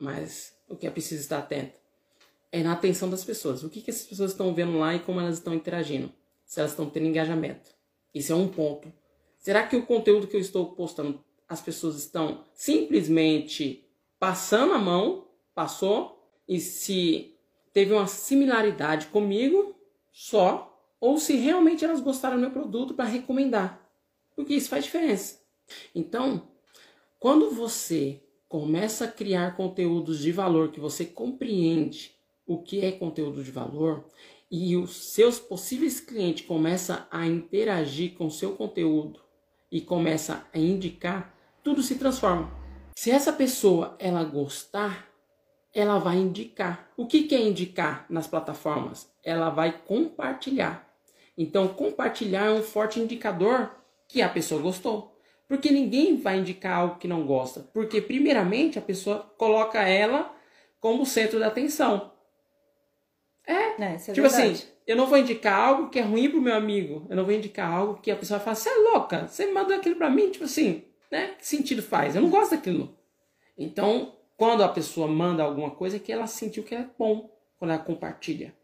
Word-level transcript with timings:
Mas 0.00 0.54
o 0.66 0.74
que 0.74 0.86
é 0.86 0.90
preciso 0.90 1.20
estar 1.20 1.38
atento 1.38 1.78
é 2.50 2.62
na 2.62 2.72
atenção 2.72 3.08
das 3.08 3.24
pessoas. 3.24 3.62
O 3.62 3.68
que, 3.68 3.82
que 3.82 3.90
essas 3.90 4.06
pessoas 4.06 4.32
estão 4.32 4.54
vendo 4.54 4.78
lá 4.78 4.94
e 4.94 5.00
como 5.00 5.20
elas 5.20 5.36
estão 5.36 5.54
interagindo. 5.54 6.12
Se 6.44 6.58
elas 6.58 6.72
estão 6.72 6.88
tendo 6.88 7.06
engajamento. 7.06 7.70
Isso 8.14 8.32
é 8.32 8.34
um 8.34 8.48
ponto. 8.48 8.92
Será 9.38 9.66
que 9.66 9.76
o 9.76 9.86
conteúdo 9.86 10.26
que 10.26 10.36
eu 10.36 10.40
estou 10.40 10.72
postando, 10.74 11.22
as 11.48 11.60
pessoas 11.60 11.96
estão 11.96 12.44
simplesmente 12.54 13.86
passando 14.18 14.72
a 14.72 14.78
mão, 14.78 15.28
passou, 15.54 16.20
e 16.48 16.58
se 16.58 17.36
teve 17.72 17.92
uma 17.92 18.06
similaridade 18.06 19.06
comigo 19.06 19.76
só, 20.12 20.66
ou 21.00 21.18
se 21.18 21.36
realmente 21.36 21.84
elas 21.84 22.00
gostaram 22.00 22.36
do 22.36 22.42
meu 22.42 22.50
produto 22.50 22.94
para 22.94 23.04
recomendar. 23.04 23.80
Porque 24.34 24.54
isso 24.54 24.68
faz 24.68 24.84
diferença. 24.84 25.40
Então, 25.94 26.48
quando 27.18 27.50
você 27.50 28.20
começa 28.50 29.04
a 29.04 29.08
criar 29.08 29.56
conteúdos 29.56 30.18
de 30.18 30.32
valor 30.32 30.72
que 30.72 30.80
você 30.80 31.04
compreende 31.04 32.16
o 32.44 32.58
que 32.58 32.84
é 32.84 32.90
conteúdo 32.90 33.44
de 33.44 33.50
valor 33.52 34.04
e 34.50 34.76
os 34.76 35.12
seus 35.12 35.38
possíveis 35.38 36.00
clientes 36.00 36.44
começam 36.44 37.00
a 37.12 37.24
interagir 37.24 38.14
com 38.14 38.26
o 38.26 38.30
seu 38.30 38.56
conteúdo 38.56 39.20
e 39.70 39.80
começa 39.80 40.44
a 40.52 40.58
indicar, 40.58 41.32
tudo 41.62 41.80
se 41.80 41.94
transforma. 41.94 42.50
Se 42.96 43.12
essa 43.12 43.32
pessoa 43.32 43.94
ela 44.00 44.24
gostar, 44.24 45.08
ela 45.72 45.98
vai 45.98 46.16
indicar. 46.16 46.90
O 46.96 47.06
que, 47.06 47.22
que 47.22 47.36
é 47.36 47.40
indicar 47.40 48.04
nas 48.10 48.26
plataformas? 48.26 49.08
Ela 49.22 49.48
vai 49.50 49.80
compartilhar. 49.86 50.92
Então, 51.38 51.68
compartilhar 51.68 52.46
é 52.46 52.50
um 52.50 52.64
forte 52.64 52.98
indicador 52.98 53.70
que 54.08 54.20
a 54.20 54.28
pessoa 54.28 54.60
gostou. 54.60 55.19
Porque 55.50 55.68
ninguém 55.68 56.16
vai 56.16 56.38
indicar 56.38 56.78
algo 56.78 56.98
que 57.00 57.08
não 57.08 57.26
gosta. 57.26 57.68
Porque, 57.74 58.00
primeiramente, 58.00 58.78
a 58.78 58.82
pessoa 58.82 59.34
coloca 59.36 59.80
ela 59.80 60.32
como 60.78 61.04
centro 61.04 61.40
da 61.40 61.48
atenção. 61.48 62.12
É. 63.44 63.82
é, 63.82 63.94
é 63.94 64.12
tipo 64.12 64.28
assim, 64.28 64.52
assim, 64.52 64.68
eu 64.86 64.94
não 64.94 65.08
vou 65.08 65.18
indicar 65.18 65.58
algo 65.58 65.90
que 65.90 65.98
é 65.98 66.02
ruim 66.02 66.30
pro 66.30 66.40
meu 66.40 66.54
amigo. 66.54 67.04
Eu 67.10 67.16
não 67.16 67.24
vou 67.24 67.34
indicar 67.34 67.68
algo 67.68 68.00
que 68.00 68.12
a 68.12 68.16
pessoa 68.16 68.38
fala, 68.38 68.54
você 68.54 68.68
é 68.68 68.76
louca, 68.76 69.26
você 69.26 69.50
mandou 69.50 69.74
aquilo 69.74 69.96
para 69.96 70.08
mim, 70.08 70.30
tipo 70.30 70.44
assim, 70.44 70.84
né? 71.10 71.34
Que 71.36 71.44
sentido 71.44 71.82
faz? 71.82 72.14
Eu 72.14 72.22
não 72.22 72.30
gosto 72.30 72.52
daquilo. 72.52 72.96
Então, 73.58 74.14
quando 74.36 74.62
a 74.62 74.68
pessoa 74.68 75.08
manda 75.08 75.42
alguma 75.42 75.72
coisa, 75.72 75.96
é 75.96 75.98
que 75.98 76.12
ela 76.12 76.28
sentiu 76.28 76.62
que 76.62 76.76
é 76.76 76.86
bom 76.96 77.28
quando 77.58 77.72
ela 77.72 77.82
compartilha. 77.82 78.54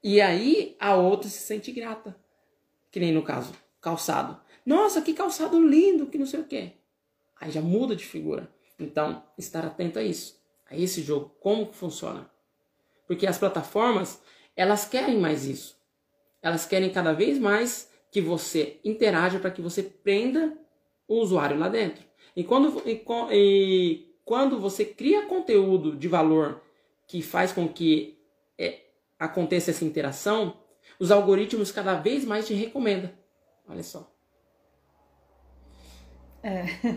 E 0.00 0.20
aí 0.20 0.76
a 0.78 0.94
outra 0.94 1.28
se 1.28 1.40
sente 1.40 1.72
grata. 1.72 2.16
Que 2.92 3.00
nem 3.00 3.12
no 3.12 3.24
caso, 3.24 3.52
calçado. 3.80 4.40
Nossa, 4.66 5.00
que 5.00 5.14
calçado 5.14 5.64
lindo, 5.64 6.06
que 6.06 6.18
não 6.18 6.26
sei 6.26 6.40
o 6.40 6.44
quê. 6.44 6.72
Aí 7.40 7.52
já 7.52 7.60
muda 7.60 7.94
de 7.94 8.04
figura. 8.04 8.52
Então, 8.80 9.22
estar 9.38 9.64
atento 9.64 10.00
a 10.00 10.02
isso. 10.02 10.42
A 10.68 10.76
esse 10.76 11.02
jogo, 11.02 11.32
como 11.38 11.72
funciona. 11.72 12.28
Porque 13.06 13.28
as 13.28 13.38
plataformas, 13.38 14.20
elas 14.56 14.84
querem 14.84 15.18
mais 15.18 15.46
isso. 15.46 15.80
Elas 16.42 16.66
querem 16.66 16.90
cada 16.90 17.12
vez 17.12 17.38
mais 17.38 17.88
que 18.10 18.20
você 18.20 18.80
interaja 18.84 19.38
para 19.38 19.52
que 19.52 19.62
você 19.62 19.84
prenda 19.84 20.58
o 21.06 21.20
usuário 21.20 21.56
lá 21.56 21.68
dentro. 21.68 22.04
E 22.34 22.42
quando, 22.42 22.82
e, 22.84 23.04
e 23.30 24.14
quando 24.24 24.58
você 24.58 24.84
cria 24.84 25.26
conteúdo 25.26 25.96
de 25.96 26.08
valor 26.08 26.60
que 27.06 27.22
faz 27.22 27.52
com 27.52 27.68
que 27.68 28.18
é, 28.58 28.80
aconteça 29.16 29.70
essa 29.70 29.84
interação, 29.84 30.58
os 30.98 31.12
algoritmos 31.12 31.70
cada 31.70 31.94
vez 31.94 32.24
mais 32.24 32.46
te 32.46 32.54
recomendam. 32.54 33.12
Olha 33.68 33.84
só. 33.84 34.15
É. 36.46 36.96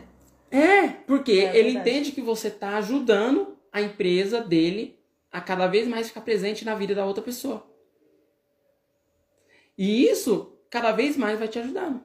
É, 0.51 0.87
porque 1.05 1.31
é 1.31 1.57
ele 1.57 1.77
entende 1.77 2.11
que 2.11 2.21
você 2.21 2.47
está 2.47 2.77
ajudando 2.77 3.57
a 3.71 3.81
empresa 3.81 4.41
dele 4.41 4.99
a 5.31 5.41
cada 5.41 5.67
vez 5.67 5.87
mais 5.87 6.07
ficar 6.07 6.21
presente 6.21 6.65
na 6.65 6.75
vida 6.75 6.95
da 6.95 7.05
outra 7.05 7.23
pessoa. 7.23 7.67
E 9.77 10.05
isso 10.05 10.57
cada 10.69 10.91
vez 10.91 11.15
mais 11.17 11.37
vai 11.37 11.47
te 11.47 11.59
ajudando. 11.59 12.03